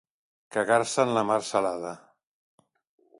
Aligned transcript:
Cagar-se 0.55 1.05
en 1.07 1.13
la 1.17 1.23
mar 1.31 1.37
salada. 1.49 1.91